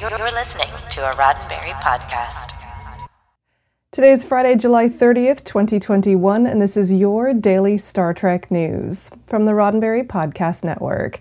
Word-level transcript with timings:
You're 0.00 0.10
listening 0.30 0.68
to 0.90 1.10
a 1.10 1.16
Roddenberry 1.16 1.72
podcast. 1.80 2.52
Today 3.90 4.10
is 4.10 4.22
Friday, 4.22 4.54
July 4.54 4.88
30th, 4.88 5.42
2021, 5.42 6.46
and 6.46 6.62
this 6.62 6.76
is 6.76 6.92
your 6.92 7.34
daily 7.34 7.76
Star 7.76 8.14
Trek 8.14 8.48
news 8.48 9.10
from 9.26 9.44
the 9.44 9.52
Roddenberry 9.52 10.06
Podcast 10.06 10.62
Network. 10.62 11.18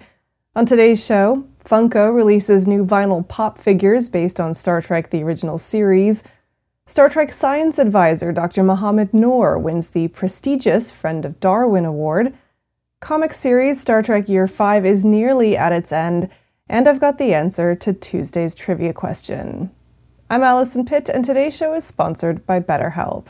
On 0.56 0.68
today's 0.68 1.04
show, 1.04 1.48
Funko 1.66 2.14
releases 2.14 2.68
new 2.68 2.86
vinyl 2.86 3.28
pop 3.28 3.58
figures 3.58 4.10
based 4.10 4.40
on 4.40 4.54
Star 4.54 4.80
Trek 4.80 5.10
the 5.10 5.24
original 5.24 5.58
series. 5.58 6.24
Star 6.86 7.10
Trek 7.10 7.34
science 7.34 7.80
advisor 7.80 8.32
Dr. 8.32 8.62
Mohamed 8.62 9.12
Noor 9.12 9.58
wins 9.58 9.90
the 9.90 10.10
prestigious 10.10 10.92
Friend 10.92 11.26
of 11.26 11.40
Darwin 11.40 11.86
Award. 11.86 12.38
Comic 13.00 13.34
series 13.34 13.82
Star 13.82 14.04
Trek 14.04 14.30
Year 14.30 14.48
5 14.48 14.86
is 14.86 15.04
nearly 15.04 15.58
at 15.58 15.72
its 15.72 15.92
end, 15.92 16.30
and 16.70 16.88
I've 16.88 17.00
got 17.00 17.18
the 17.18 17.34
answer 17.34 17.76
to 17.76 17.94
Tuesday's 17.94 18.56
trivia 18.56 18.94
question. 18.94 19.72
I'm 20.30 20.44
Allison 20.44 20.86
Pitt, 20.86 21.10
and 21.10 21.24
today's 21.24 21.56
show 21.56 21.74
is 21.74 21.86
sponsored 21.86 22.46
by 22.46 22.60
BetterHelp. 22.60 23.28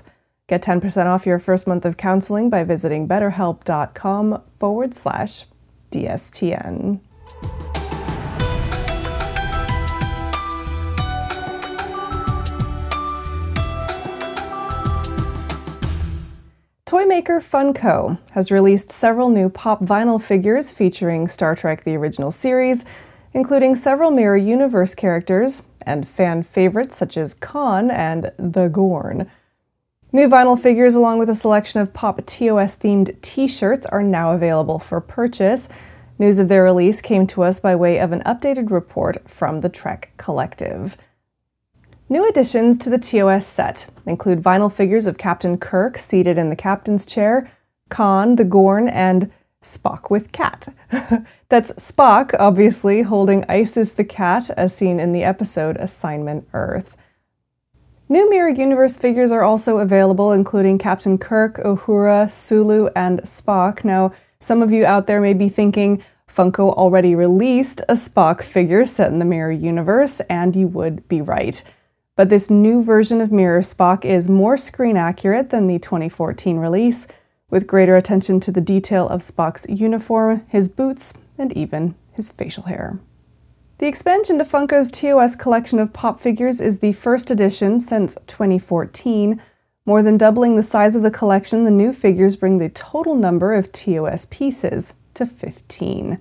Get 0.47 0.63
10% 0.63 1.05
off 1.05 1.25
your 1.25 1.39
first 1.39 1.67
month 1.67 1.85
of 1.85 1.97
counseling 1.97 2.49
by 2.49 2.63
visiting 2.63 3.07
betterhelp.com 3.07 4.41
forward 4.57 4.95
slash 4.95 5.45
DSTN. 5.91 7.01
Toy 16.85 17.05
maker 17.05 17.41
Funko 17.41 18.17
has 18.31 18.49
released 18.49 18.93
several 18.93 19.27
new 19.27 19.49
pop 19.49 19.81
vinyl 19.81 20.21
figures 20.21 20.71
featuring 20.71 21.27
Star 21.27 21.53
Trek 21.53 21.83
the 21.83 21.97
original 21.97 22.31
series, 22.31 22.85
including 23.37 23.75
several 23.75 24.09
Mirror 24.09 24.37
Universe 24.37 24.95
characters 24.95 25.67
and 25.83 26.09
fan 26.09 26.41
favorites 26.41 26.97
such 26.97 27.15
as 27.15 27.35
Khan 27.35 27.91
and 27.91 28.31
the 28.35 28.67
Gorn. 28.67 29.29
New 30.11 30.27
vinyl 30.27 30.59
figures, 30.59 30.95
along 30.95 31.19
with 31.19 31.29
a 31.29 31.35
selection 31.35 31.79
of 31.79 31.93
pop 31.93 32.25
TOS 32.25 32.75
themed 32.75 33.21
t 33.21 33.47
shirts, 33.47 33.85
are 33.85 34.01
now 34.01 34.31
available 34.33 34.79
for 34.79 34.99
purchase. 34.99 35.69
News 36.17 36.39
of 36.39 36.49
their 36.49 36.63
release 36.63 36.99
came 36.99 37.27
to 37.27 37.43
us 37.43 37.59
by 37.59 37.75
way 37.75 37.99
of 37.99 38.11
an 38.11 38.21
updated 38.21 38.71
report 38.71 39.29
from 39.29 39.59
the 39.59 39.69
Trek 39.69 40.13
Collective. 40.17 40.97
New 42.09 42.27
additions 42.27 42.79
to 42.79 42.89
the 42.89 42.97
TOS 42.97 43.45
set 43.45 43.87
include 44.07 44.41
vinyl 44.41 44.73
figures 44.73 45.05
of 45.05 45.19
Captain 45.19 45.59
Kirk 45.59 45.99
seated 45.99 46.39
in 46.39 46.49
the 46.49 46.55
captain's 46.55 47.05
chair, 47.05 47.51
Khan, 47.89 48.37
the 48.37 48.45
Gorn, 48.45 48.87
and 48.87 49.31
Spock 49.67 50.09
with 50.09 50.31
cat. 50.31 50.69
That's 51.49 51.71
Spock, 51.73 52.33
obviously, 52.39 53.01
holding 53.01 53.45
Isis 53.49 53.91
the 53.91 54.03
cat, 54.03 54.49
as 54.51 54.75
seen 54.75 54.99
in 54.99 55.11
the 55.11 55.23
episode 55.23 55.77
Assignment 55.77 56.47
Earth. 56.53 56.95
New 58.09 58.29
Mirror 58.29 58.51
Universe 58.51 58.97
figures 58.97 59.31
are 59.31 59.43
also 59.43 59.79
available, 59.79 60.31
including 60.31 60.77
Captain 60.77 61.17
Kirk, 61.17 61.57
Uhura, 61.57 62.31
Sulu, 62.31 62.87
and 62.95 63.21
Spock. 63.23 63.83
Now, 63.83 64.13
some 64.39 64.61
of 64.61 64.71
you 64.71 64.85
out 64.85 65.07
there 65.07 65.19
may 65.19 65.33
be 65.33 65.49
thinking, 65.49 66.01
Funko 66.29 66.71
already 66.71 67.15
released 67.15 67.81
a 67.89 67.93
Spock 67.93 68.41
figure 68.41 68.85
set 68.85 69.11
in 69.11 69.19
the 69.19 69.25
Mirror 69.25 69.53
Universe, 69.53 70.21
and 70.29 70.55
you 70.55 70.67
would 70.67 71.07
be 71.07 71.21
right. 71.21 71.61
But 72.15 72.29
this 72.29 72.49
new 72.49 72.81
version 72.81 73.21
of 73.21 73.31
Mirror 73.31 73.61
Spock 73.61 74.05
is 74.05 74.29
more 74.29 74.57
screen 74.57 74.97
accurate 74.97 75.49
than 75.49 75.67
the 75.67 75.77
2014 75.77 76.57
release, 76.57 77.07
with 77.49 77.67
greater 77.67 77.95
attention 77.95 78.39
to 78.41 78.51
the 78.51 78.61
detail 78.61 79.07
of 79.07 79.21
Spock's 79.21 79.65
uniform, 79.69 80.45
his 80.49 80.67
boots, 80.67 81.13
and 81.37 81.53
even 81.53 81.95
his 82.11 82.31
facial 82.31 82.63
hair. 82.63 82.99
The 83.77 83.87
expansion 83.87 84.37
to 84.39 84.43
Funko's 84.43 84.89
TOS 84.89 85.35
collection 85.35 85.79
of 85.79 85.93
pop 85.93 86.19
figures 86.19 86.59
is 86.59 86.79
the 86.79 86.93
first 86.93 87.31
edition 87.31 87.79
since 87.79 88.17
2014. 88.27 89.41
More 89.85 90.03
than 90.03 90.17
doubling 90.17 90.55
the 90.55 90.63
size 90.63 90.95
of 90.95 91.03
the 91.03 91.11
collection, 91.11 91.63
the 91.63 91.71
new 91.71 91.93
figures 91.93 92.35
bring 92.35 92.57
the 92.57 92.69
total 92.69 93.15
number 93.15 93.53
of 93.53 93.71
TOS 93.71 94.25
pieces 94.25 94.95
to 95.13 95.25
15. 95.25 96.19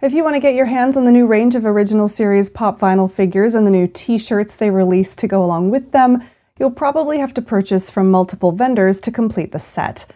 If 0.00 0.12
you 0.12 0.22
want 0.22 0.36
to 0.36 0.40
get 0.40 0.54
your 0.54 0.66
hands 0.66 0.96
on 0.96 1.04
the 1.04 1.10
new 1.10 1.26
range 1.26 1.56
of 1.56 1.64
original 1.64 2.06
series 2.06 2.50
pop 2.50 2.78
vinyl 2.78 3.10
figures 3.10 3.56
and 3.56 3.66
the 3.66 3.72
new 3.72 3.88
t 3.88 4.16
shirts 4.16 4.54
they 4.54 4.70
released 4.70 5.18
to 5.18 5.26
go 5.26 5.44
along 5.44 5.70
with 5.70 5.90
them, 5.90 6.22
you'll 6.60 6.70
probably 6.70 7.18
have 7.18 7.34
to 7.34 7.42
purchase 7.42 7.90
from 7.90 8.08
multiple 8.08 8.52
vendors 8.52 9.00
to 9.00 9.10
complete 9.10 9.50
the 9.50 9.58
set. 9.58 10.06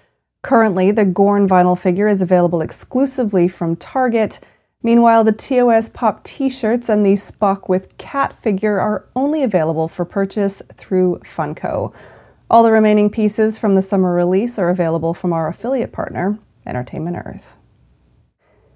Currently, 0.43 0.91
the 0.91 1.05
Gorn 1.05 1.49
vinyl 1.49 1.79
figure 1.79 2.09
is 2.09 2.21
available 2.21 2.61
exclusively 2.61 3.47
from 3.47 3.77
Target. 3.77 4.41
Meanwhile, 4.83 5.23
the 5.23 5.31
TOS 5.31 5.89
pop 5.89 6.25
t 6.25 6.49
shirts 6.49 6.89
and 6.89 7.07
the 7.07 7.13
Spock 7.13 7.69
with 7.69 7.97
cat 7.97 8.33
figure 8.33 8.81
are 8.81 9.07
only 9.15 9.45
available 9.45 9.87
for 9.87 10.05
purchase 10.05 10.61
through 10.75 11.21
Funko. 11.25 11.95
All 12.51 12.65
the 12.65 12.73
remaining 12.73 13.09
pieces 13.09 13.57
from 13.57 13.77
the 13.77 13.83
summer 13.83 14.13
release 14.13 14.59
are 14.59 14.69
available 14.69 15.15
from 15.15 15.33
our 15.33 15.49
affiliate 15.49 15.93
partner, 15.93 16.41
Entertainment 16.67 17.17
Earth. 17.25 17.55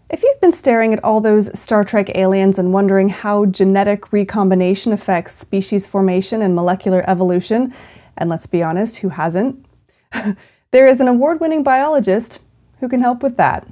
If 0.09 0.23
you've 0.23 0.41
been 0.41 0.53
staring 0.53 0.93
at 0.93 1.03
all 1.03 1.21
those 1.21 1.59
Star 1.59 1.83
Trek 1.83 2.15
aliens 2.15 2.61
and 2.61 2.73
wondering 2.73 3.09
how 3.09 3.45
genetic 3.45 4.13
recombination 4.13 4.93
affects 4.93 5.35
species 5.35 5.89
formation 5.89 6.43
and 6.43 6.55
molecular 6.55 7.03
evolution, 7.11 7.75
and 8.17 8.31
let's 8.31 8.47
be 8.47 8.63
honest, 8.63 8.99
who 8.99 9.09
hasn't? 9.09 9.67
there 10.71 10.87
is 10.87 11.01
an 11.01 11.09
award 11.09 11.41
winning 11.41 11.63
biologist 11.63 12.43
who 12.81 12.89
can 12.89 13.01
help 13.01 13.23
with 13.23 13.37
that. 13.37 13.67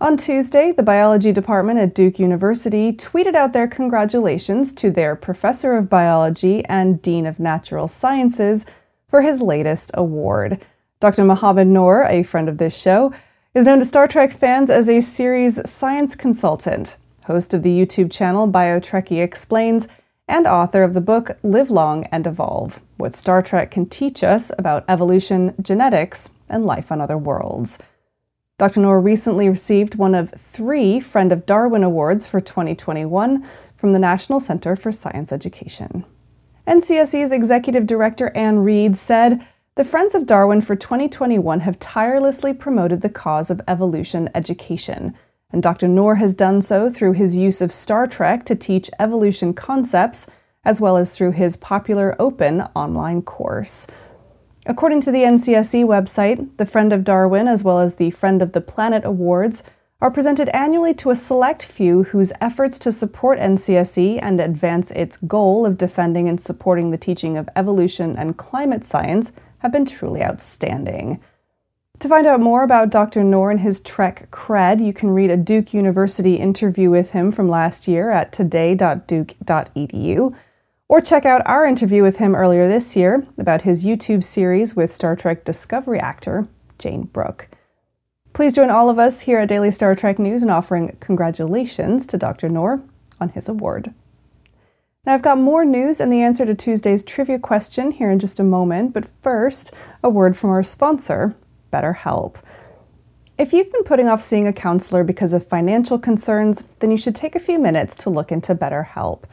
On 0.00 0.16
Tuesday, 0.16 0.72
the 0.72 0.82
biology 0.82 1.32
department 1.32 1.78
at 1.78 1.94
Duke 1.94 2.18
University 2.18 2.92
tweeted 2.92 3.36
out 3.36 3.52
their 3.52 3.68
congratulations 3.68 4.72
to 4.72 4.90
their 4.90 5.14
professor 5.14 5.76
of 5.76 5.88
biology 5.88 6.64
and 6.64 7.00
dean 7.00 7.24
of 7.24 7.38
natural 7.38 7.86
sciences 7.86 8.66
for 9.06 9.22
his 9.22 9.40
latest 9.40 9.92
award. 9.94 10.60
Dr. 10.98 11.24
Mohamed 11.24 11.68
Noor, 11.68 12.04
a 12.08 12.24
friend 12.24 12.48
of 12.48 12.58
this 12.58 12.76
show, 12.76 13.14
is 13.54 13.66
known 13.66 13.78
to 13.78 13.84
Star 13.84 14.08
Trek 14.08 14.32
fans 14.32 14.70
as 14.70 14.88
a 14.88 15.00
series 15.00 15.70
science 15.70 16.16
consultant, 16.16 16.96
host 17.26 17.54
of 17.54 17.62
the 17.62 17.70
YouTube 17.70 18.10
channel 18.10 18.48
BioTrekkie 18.48 19.22
Explains, 19.22 19.86
and 20.28 20.46
author 20.46 20.82
of 20.82 20.94
the 20.94 21.00
book 21.00 21.38
Live 21.42 21.70
Long 21.70 22.04
and 22.04 22.26
Evolve 22.26 22.82
What 22.96 23.14
Star 23.14 23.42
Trek 23.42 23.70
Can 23.70 23.86
Teach 23.86 24.22
Us 24.22 24.50
About 24.58 24.84
Evolution, 24.88 25.54
Genetics, 25.60 26.32
and 26.48 26.64
Life 26.64 26.90
on 26.92 27.00
Other 27.00 27.18
Worlds. 27.18 27.78
Dr. 28.58 28.80
Noor 28.80 29.00
recently 29.00 29.48
received 29.48 29.96
one 29.96 30.14
of 30.14 30.30
three 30.30 31.00
Friend 31.00 31.32
of 31.32 31.46
Darwin 31.46 31.82
Awards 31.82 32.26
for 32.26 32.40
2021 32.40 33.48
from 33.76 33.92
the 33.92 33.98
National 33.98 34.38
Center 34.38 34.76
for 34.76 34.92
Science 34.92 35.32
Education. 35.32 36.04
NCSE's 36.66 37.32
Executive 37.32 37.86
Director 37.86 38.30
Ann 38.36 38.60
Reid 38.60 38.96
said, 38.96 39.44
the 39.74 39.84
Friends 39.86 40.14
of 40.14 40.26
Darwin 40.26 40.60
for 40.60 40.76
2021 40.76 41.60
have 41.60 41.78
tirelessly 41.78 42.52
promoted 42.52 43.00
the 43.00 43.08
cause 43.08 43.48
of 43.48 43.62
evolution 43.66 44.28
education, 44.34 45.14
and 45.52 45.62
Dr. 45.62 45.86
Noor 45.86 46.16
has 46.16 46.34
done 46.34 46.62
so 46.62 46.90
through 46.90 47.12
his 47.12 47.36
use 47.36 47.60
of 47.60 47.72
Star 47.72 48.06
Trek 48.06 48.44
to 48.46 48.54
teach 48.54 48.90
evolution 48.98 49.52
concepts, 49.52 50.26
as 50.64 50.80
well 50.80 50.96
as 50.96 51.16
through 51.16 51.32
his 51.32 51.56
popular 51.56 52.16
open 52.18 52.62
online 52.74 53.22
course. 53.22 53.86
According 54.64 55.00
to 55.02 55.12
the 55.12 55.24
NCSE 55.24 55.84
website, 55.84 56.56
the 56.56 56.66
Friend 56.66 56.92
of 56.92 57.04
Darwin, 57.04 57.48
as 57.48 57.64
well 57.64 57.80
as 57.80 57.96
the 57.96 58.10
Friend 58.10 58.40
of 58.40 58.52
the 58.52 58.60
Planet 58.60 59.04
Awards, 59.04 59.64
are 60.00 60.10
presented 60.10 60.48
annually 60.48 60.94
to 60.94 61.10
a 61.10 61.16
select 61.16 61.62
few 61.62 62.04
whose 62.04 62.32
efforts 62.40 62.78
to 62.80 62.90
support 62.90 63.38
NCSE 63.38 64.18
and 64.20 64.40
advance 64.40 64.90
its 64.92 65.16
goal 65.16 65.64
of 65.64 65.78
defending 65.78 66.28
and 66.28 66.40
supporting 66.40 66.90
the 66.90 66.98
teaching 66.98 67.36
of 67.36 67.48
evolution 67.54 68.16
and 68.16 68.36
climate 68.36 68.84
science 68.84 69.32
have 69.58 69.70
been 69.70 69.86
truly 69.86 70.22
outstanding. 70.22 71.20
To 72.02 72.08
find 72.08 72.26
out 72.26 72.40
more 72.40 72.64
about 72.64 72.90
Dr. 72.90 73.22
Noor 73.22 73.52
and 73.52 73.60
his 73.60 73.78
Trek 73.78 74.28
cred, 74.32 74.84
you 74.84 74.92
can 74.92 75.10
read 75.10 75.30
a 75.30 75.36
Duke 75.36 75.72
University 75.72 76.34
interview 76.34 76.90
with 76.90 77.12
him 77.12 77.30
from 77.30 77.48
last 77.48 77.86
year 77.86 78.10
at 78.10 78.32
today.duke.edu, 78.32 80.36
or 80.88 81.00
check 81.00 81.24
out 81.24 81.46
our 81.46 81.64
interview 81.64 82.02
with 82.02 82.16
him 82.16 82.34
earlier 82.34 82.66
this 82.66 82.96
year 82.96 83.24
about 83.38 83.62
his 83.62 83.86
YouTube 83.86 84.24
series 84.24 84.74
with 84.74 84.92
Star 84.92 85.14
Trek 85.14 85.44
Discovery 85.44 86.00
actor 86.00 86.48
Jayne 86.76 87.04
Brook. 87.04 87.46
Please 88.32 88.52
join 88.52 88.68
all 88.68 88.90
of 88.90 88.98
us 88.98 89.20
here 89.20 89.38
at 89.38 89.48
Daily 89.48 89.70
Star 89.70 89.94
Trek 89.94 90.18
News 90.18 90.42
in 90.42 90.50
offering 90.50 90.96
congratulations 90.98 92.04
to 92.08 92.18
Dr. 92.18 92.48
Noor 92.48 92.82
on 93.20 93.28
his 93.28 93.48
award. 93.48 93.94
Now, 95.06 95.14
I've 95.14 95.22
got 95.22 95.38
more 95.38 95.64
news 95.64 96.00
and 96.00 96.12
the 96.12 96.22
answer 96.22 96.44
to 96.46 96.54
Tuesday's 96.56 97.04
trivia 97.04 97.38
question 97.38 97.92
here 97.92 98.10
in 98.10 98.18
just 98.18 98.40
a 98.40 98.44
moment, 98.44 98.92
but 98.92 99.06
first, 99.22 99.72
a 100.02 100.10
word 100.10 100.36
from 100.36 100.50
our 100.50 100.64
sponsor, 100.64 101.36
BetterHelp. 101.72 102.36
If 103.38 103.52
you've 103.52 103.72
been 103.72 103.84
putting 103.84 104.06
off 104.06 104.20
seeing 104.20 104.46
a 104.46 104.52
counselor 104.52 105.02
because 105.02 105.32
of 105.32 105.46
financial 105.46 105.98
concerns, 105.98 106.64
then 106.78 106.90
you 106.90 106.96
should 106.96 107.16
take 107.16 107.34
a 107.34 107.40
few 107.40 107.58
minutes 107.58 107.96
to 107.96 108.10
look 108.10 108.30
into 108.30 108.54
BetterHelp. 108.54 109.24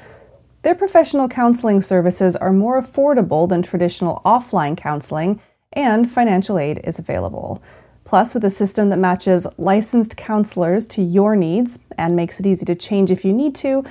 Their 0.62 0.75
professional 0.75 1.27
counseling 1.27 1.81
services 1.81 2.36
are 2.36 2.51
more 2.51 2.81
affordable 2.81 3.47
than 3.47 3.62
traditional 3.62 4.21
offline 4.25 4.75
counseling, 4.75 5.41
and 5.74 6.09
financial 6.09 6.57
aid 6.57 6.81
is 6.83 6.97
available. 6.97 7.62
Plus, 8.03 8.33
with 8.33 8.44
a 8.44 8.50
system 8.50 8.89
that 8.89 8.97
matches 8.97 9.45
licensed 9.57 10.18
counselors 10.18 10.85
to 10.88 11.03
your 11.03 11.35
needs 11.35 11.80
and 11.97 12.15
makes 12.15 12.39
it 12.39 12.45
easy 12.47 12.65
to 12.65 12.74
change 12.74 13.12
if 13.12 13.24
you 13.24 13.31
need 13.31 13.53
to, 13.56 13.83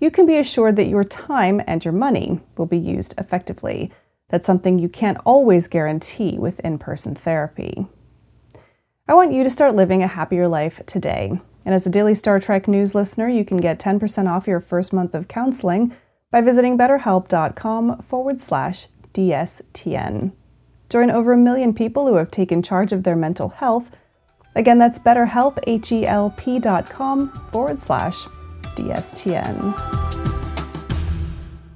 you 0.00 0.10
can 0.10 0.24
be 0.24 0.38
assured 0.38 0.76
that 0.76 0.88
your 0.88 1.04
time 1.04 1.60
and 1.66 1.84
your 1.84 1.92
money 1.92 2.40
will 2.56 2.66
be 2.66 2.78
used 2.78 3.14
effectively. 3.18 3.92
That's 4.28 4.46
something 4.46 4.78
you 4.78 4.88
can't 4.88 5.18
always 5.24 5.68
guarantee 5.68 6.38
with 6.38 6.60
in 6.60 6.78
person 6.78 7.14
therapy. 7.14 7.86
I 9.08 9.14
want 9.14 9.32
you 9.32 9.42
to 9.42 9.50
start 9.50 9.74
living 9.74 10.02
a 10.02 10.06
happier 10.06 10.48
life 10.48 10.82
today. 10.86 11.40
And 11.64 11.74
as 11.74 11.86
a 11.86 11.90
daily 11.90 12.14
Star 12.14 12.38
Trek 12.38 12.68
news 12.68 12.94
listener, 12.94 13.28
you 13.28 13.44
can 13.44 13.58
get 13.58 13.78
10% 13.78 14.28
off 14.28 14.46
your 14.46 14.60
first 14.60 14.92
month 14.92 15.14
of 15.14 15.28
counseling 15.28 15.94
by 16.30 16.40
visiting 16.40 16.76
betterhelp.com 16.76 18.02
forward 18.02 18.38
slash 18.38 18.88
DSTN. 19.14 20.32
Join 20.90 21.10
over 21.10 21.32
a 21.32 21.38
million 21.38 21.74
people 21.74 22.06
who 22.06 22.16
have 22.16 22.30
taken 22.30 22.62
charge 22.62 22.92
of 22.92 23.02
their 23.02 23.16
mental 23.16 23.50
health. 23.50 23.90
Again, 24.54 24.78
that's 24.78 24.98
betterhelp, 24.98 25.58
forward 27.50 27.78
slash 27.78 28.24
DSTN. 28.76 29.97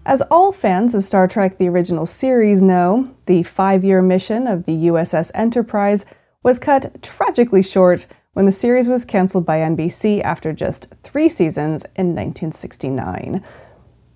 As 0.05 0.21
all 0.33 0.51
fans 0.51 0.97
of 0.97 1.05
Star 1.05 1.29
Trek 1.29 1.59
the 1.59 1.69
original 1.69 2.07
series 2.07 2.61
know, 2.61 3.15
the 3.27 3.45
five 3.45 3.85
year 3.85 4.03
mission 4.03 4.49
of 4.49 4.65
the 4.65 4.87
USS 4.89 5.31
Enterprise 5.33 6.05
was 6.43 6.59
cut 6.59 7.01
tragically 7.03 7.63
short 7.63 8.09
when 8.33 8.45
the 8.45 8.51
series 8.51 8.89
was 8.89 9.05
cancelled 9.05 9.47
by 9.47 9.59
NBC 9.59 10.21
after 10.23 10.53
just 10.53 10.93
three 11.05 11.29
seasons 11.29 11.85
in 11.95 12.17
1969. 12.17 13.45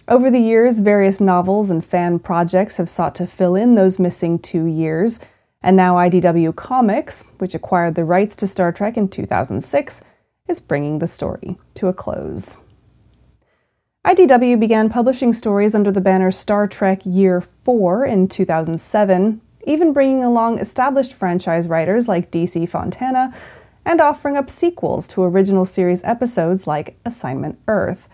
Over 0.09 0.29
the 0.29 0.41
years, 0.41 0.81
various 0.81 1.21
novels 1.21 1.71
and 1.71 1.85
fan 1.85 2.19
projects 2.19 2.79
have 2.79 2.89
sought 2.89 3.15
to 3.17 3.27
fill 3.27 3.55
in 3.55 3.77
those 3.77 4.01
missing 4.01 4.41
two 4.41 4.67
years, 4.67 5.21
and 5.63 5.77
now 5.77 5.97
IDW 5.97 6.57
Comics, 6.57 7.31
which 7.39 7.55
acquired 7.55 7.95
the 7.95 8.05
rights 8.05 8.35
to 8.37 8.49
Star 8.49 8.73
Trek 8.73 8.97
in 8.97 9.09
2006, 9.09 10.03
is 10.49 10.61
bringing 10.61 10.99
the 10.99 11.07
story 11.07 11.59
to 11.75 11.87
a 11.87 11.93
close. 11.93 12.59
IDW 14.07 14.61
began 14.61 14.89
publishing 14.89 15.33
stories 15.33 15.75
under 15.75 15.91
the 15.91 16.01
banner 16.01 16.31
Star 16.31 16.69
Trek 16.69 17.01
Year 17.05 17.41
4 17.41 18.07
in 18.07 18.29
2007, 18.29 19.41
even 19.67 19.93
bringing 19.93 20.23
along 20.23 20.61
established 20.61 21.13
franchise 21.13 21.67
writers 21.67 22.07
like 22.07 22.31
DC 22.31 22.69
Fontana 22.69 23.35
and 23.85 24.01
offering 24.01 24.37
up 24.37 24.49
sequels 24.49 25.09
to 25.09 25.25
original 25.25 25.65
series 25.65 26.05
episodes 26.05 26.69
like 26.69 26.97
Assignment 27.05 27.59
Earth. 27.67 28.09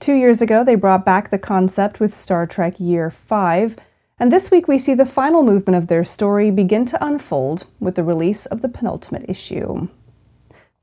Two 0.00 0.12
years 0.12 0.42
ago, 0.42 0.62
they 0.62 0.74
brought 0.74 1.06
back 1.06 1.30
the 1.30 1.38
concept 1.38 1.98
with 1.98 2.12
Star 2.12 2.46
Trek 2.46 2.74
Year 2.78 3.10
5, 3.10 3.78
and 4.18 4.30
this 4.30 4.50
week 4.50 4.68
we 4.68 4.76
see 4.76 4.92
the 4.92 5.06
final 5.06 5.42
movement 5.42 5.76
of 5.76 5.88
their 5.88 6.04
story 6.04 6.50
begin 6.50 6.84
to 6.84 7.02
unfold 7.02 7.64
with 7.80 7.94
the 7.94 8.04
release 8.04 8.44
of 8.44 8.60
the 8.60 8.68
penultimate 8.68 9.24
issue. 9.30 9.88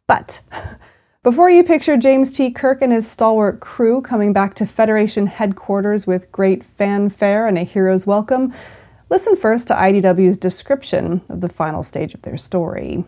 But 0.08 0.42
Before 1.24 1.50
you 1.50 1.64
picture 1.64 1.96
James 1.96 2.30
T. 2.32 2.52
Kirk 2.52 2.82
and 2.82 2.92
his 2.92 3.10
stalwart 3.10 3.62
crew 3.62 4.02
coming 4.02 4.34
back 4.34 4.56
to 4.56 4.66
Federation 4.66 5.28
headquarters 5.28 6.06
with 6.06 6.30
great 6.34 6.66
fanfare 6.66 7.48
and 7.48 7.58
a 7.58 7.64
hero's 7.64 8.06
welcome, 8.06 8.54
listen 9.10 9.38
first 9.38 9.70
to 9.70 9.74
IDW's 9.74 10.38
description 10.38 11.22
of 11.30 11.40
the 11.40 11.48
final 11.48 11.82
stage 11.82 12.14
of 12.14 12.24
their 12.24 12.36
story. 12.36 13.06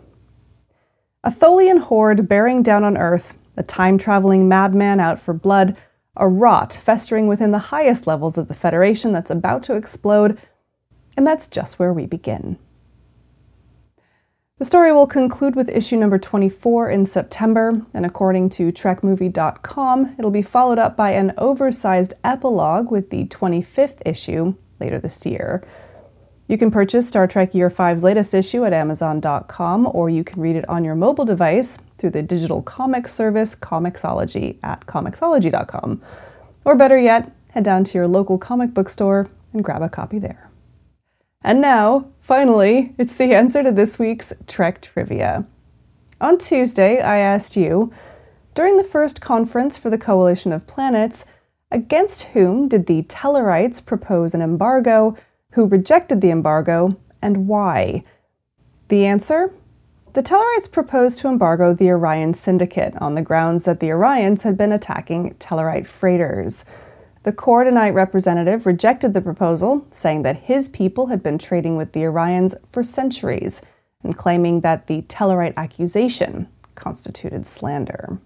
A 1.26 1.30
Tholian 1.30 1.82
horde 1.82 2.30
bearing 2.30 2.64
down 2.64 2.86
on 2.86 2.96
Earth, 2.96 3.38
a 3.58 3.64
time 3.64 3.98
traveling 3.98 4.48
madman 4.48 5.02
out 5.02 5.20
for 5.20 5.34
blood, 5.34 5.76
a 6.16 6.26
rot 6.26 6.72
festering 6.72 7.28
within 7.28 7.52
the 7.52 7.68
highest 7.68 8.08
levels 8.08 8.38
of 8.38 8.48
the 8.48 8.54
Federation 8.54 9.12
that's 9.12 9.30
about 9.30 9.62
to 9.64 9.76
explode, 9.76 10.40
and 11.18 11.28
that's 11.28 11.50
just 11.50 11.80
where 11.80 11.92
we 11.92 12.06
begin. 12.06 12.58
The 14.57 14.63
story 14.63 14.94
will 14.94 15.06
conclude 15.06 15.54
with 15.54 15.68
issue 15.68 15.98
number 15.98 16.18
24 16.18 16.90
in 16.90 17.06
September, 17.06 17.81
and 17.94 18.06
according 18.06 18.48
to 18.52 18.72
TrekMovie.com, 18.72 20.16
it'll 20.18 20.31
be 20.31 20.42
followed 20.42 20.80
up 20.80 20.96
by 20.96 21.12
an 21.12 21.34
oversized 21.38 22.13
epilogue 22.24 22.90
with 22.90 23.10
the 23.10 23.25
25th 23.25 24.02
issue 24.06 24.56
later 24.80 24.98
this 24.98 25.25
year. 25.25 25.62
You 26.48 26.57
can 26.57 26.72
purchase 26.72 27.06
Star 27.06 27.28
Trek 27.28 27.54
Year 27.54 27.69
5's 27.69 28.02
latest 28.02 28.34
issue 28.34 28.63
at 28.63 28.72
Amazon.com, 28.72 29.90
or 29.92 30.10
you 30.10 30.24
can 30.24 30.42
read 30.42 30.56
it 30.56 30.69
on 30.69 30.86
your 30.86 30.96
mobile 30.96 31.25
device 31.25 31.80
through 31.98 32.12
the 32.12 32.24
digital 32.24 32.62
comic 32.62 33.10
service 33.10 33.57
Comixology 33.57 34.57
at 34.63 34.86
Comixology.com. 34.86 36.02
Or 36.63 36.78
better 36.78 36.98
yet, 36.98 37.30
head 37.50 37.66
down 37.66 37.84
to 37.84 37.98
your 37.98 38.07
local 38.07 38.38
comic 38.38 38.74
book 38.74 38.88
store 38.88 39.30
and 39.52 39.66
grab 39.66 39.81
a 39.81 39.90
copy 39.90 40.18
there. 40.18 40.50
And 41.42 41.60
now, 41.60 42.07
finally, 42.25 42.95
it's 42.98 43.16
the 43.16 43.36
answer 43.36 43.62
to 43.62 43.72
this 43.72 44.00
week's 44.00 44.33
Trek 44.48 44.81
trivia. 44.81 45.45
On 46.19 46.39
Tuesday, 46.39 47.00
I 47.00 47.18
asked 47.18 47.56
you, 47.56 47.94
during 48.56 48.77
the 48.77 48.83
first 48.83 49.22
conference 49.22 49.77
for 49.77 49.92
the 49.92 49.98
Coalition 49.98 50.51
of 50.51 50.66
Planets, 50.66 51.25
against 51.72 52.24
whom 52.30 52.68
did 52.68 52.88
the 52.88 53.04
Tellarites 53.04 53.86
propose 53.86 54.33
an 54.33 54.42
embargo, 54.42 55.16
who 55.51 55.68
rejected 55.68 56.22
the 56.22 56.31
embargo, 56.31 56.98
and 57.22 57.48
why? 57.48 58.04
The 58.88 59.06
answer? 59.06 59.54
The 60.13 60.24
Tellarites 60.24 60.71
proposed 60.71 61.19
to 61.19 61.28
embargo 61.28 61.74
the 61.74 61.92
Orion 61.92 62.33
Syndicate 62.33 62.95
on 63.00 63.13
the 63.13 63.21
grounds 63.21 63.66
that 63.66 63.80
the 63.80 63.89
Orions 63.89 64.42
had 64.42 64.57
been 64.57 64.71
attacking 64.71 65.36
Tellarite 65.36 65.86
freighters. 65.86 66.66
The 67.25 67.33
Coridanite 67.33 67.95
representative 67.95 68.68
rejected 68.68 69.16
the 69.16 69.22
proposal, 69.22 69.88
saying 69.89 70.22
that 70.22 70.44
his 70.44 70.69
people 70.69 71.07
had 71.07 71.24
been 71.24 71.39
trading 71.39 71.75
with 71.75 71.94
the 71.94 72.01
Orions 72.01 72.54
for 72.72 72.83
centuries 72.83 73.63
and 74.04 74.16
claiming 74.16 74.62
that 74.62 74.86
the 74.86 75.01
Tellarite 75.01 75.56
accusation 75.57 76.48
constituted 76.75 77.48
slander. 77.48 78.19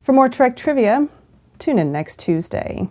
For 0.00 0.12
more 0.12 0.28
Trek 0.28 0.56
trivia, 0.56 1.06
tune 1.58 1.78
in 1.78 1.92
next 1.92 2.18
Tuesday. 2.18 2.88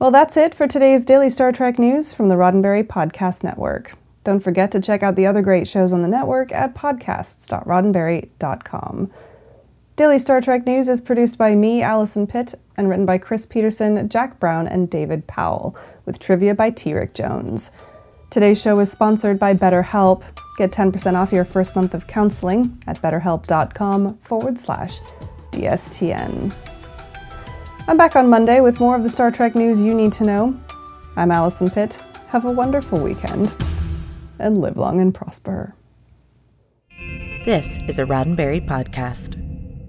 Well, 0.00 0.10
that's 0.10 0.36
it 0.36 0.52
for 0.52 0.66
today's 0.66 1.04
daily 1.04 1.30
Star 1.30 1.52
Trek 1.52 1.78
news 1.78 2.12
from 2.12 2.28
the 2.28 2.34
Roddenberry 2.34 2.84
Podcast 2.84 3.44
Network. 3.44 3.94
Don't 4.24 4.40
forget 4.40 4.72
to 4.72 4.80
check 4.80 5.04
out 5.04 5.14
the 5.14 5.26
other 5.26 5.42
great 5.42 5.68
shows 5.68 5.92
on 5.92 6.02
the 6.02 6.08
network 6.08 6.50
at 6.50 6.74
podcasts.roddenberry.com. 6.74 9.12
Daily 9.98 10.20
Star 10.20 10.40
Trek 10.40 10.64
News 10.64 10.88
is 10.88 11.00
produced 11.00 11.36
by 11.38 11.56
me, 11.56 11.82
Allison 11.82 12.28
Pitt, 12.28 12.54
and 12.76 12.88
written 12.88 13.04
by 13.04 13.18
Chris 13.18 13.44
Peterson, 13.44 14.08
Jack 14.08 14.38
Brown, 14.38 14.68
and 14.68 14.88
David 14.88 15.26
Powell, 15.26 15.76
with 16.06 16.20
trivia 16.20 16.54
by 16.54 16.70
T. 16.70 16.94
Rick 16.94 17.14
Jones. 17.14 17.72
Today's 18.30 18.62
show 18.62 18.78
is 18.78 18.92
sponsored 18.92 19.40
by 19.40 19.54
BetterHelp. 19.54 20.22
Get 20.56 20.70
10% 20.70 21.14
off 21.14 21.32
your 21.32 21.44
first 21.44 21.74
month 21.74 21.94
of 21.94 22.06
counseling 22.06 22.80
at 22.86 23.02
betterhelp.com 23.02 24.18
forward 24.18 24.60
slash 24.60 25.00
DSTN. 25.50 26.54
I'm 27.88 27.96
back 27.96 28.14
on 28.14 28.30
Monday 28.30 28.60
with 28.60 28.78
more 28.78 28.94
of 28.94 29.02
the 29.02 29.08
Star 29.08 29.32
Trek 29.32 29.56
news 29.56 29.82
you 29.82 29.94
need 29.94 30.12
to 30.12 30.22
know. 30.22 30.60
I'm 31.16 31.32
Allison 31.32 31.70
Pitt. 31.70 32.00
Have 32.28 32.44
a 32.44 32.52
wonderful 32.52 33.00
weekend 33.00 33.52
and 34.38 34.60
live 34.60 34.76
long 34.76 35.00
and 35.00 35.12
prosper. 35.12 35.74
This 37.44 37.80
is 37.88 37.98
a 37.98 38.04
Roddenberry 38.04 38.64
podcast. 38.64 39.47